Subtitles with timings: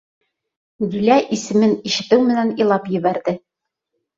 [0.95, 3.37] Дилә, исемен ишетеү менән, илап ебәрҙе.